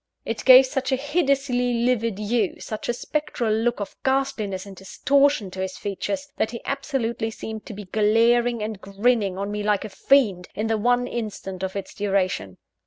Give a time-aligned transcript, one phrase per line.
[0.25, 5.51] It gave such a hideously livid hue, such a spectral look of ghastliness and distortion
[5.51, 9.85] to his features, that he absolutely seemed to be glaring and grinning on me like
[9.85, 12.57] a fiend, in the one instant of its duration.